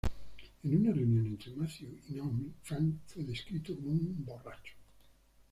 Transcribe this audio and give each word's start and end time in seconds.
En 0.63 0.75
una 0.77 0.91
reunión 0.93 1.27
entre 1.27 1.51
Matthew 1.51 1.99
y 2.09 2.13
Naomi, 2.13 2.49
Frank 2.63 2.95
fue 3.05 3.23
descrito 3.23 3.75
como 3.75 3.91
"un 3.91 4.25
borracho". 4.25 4.73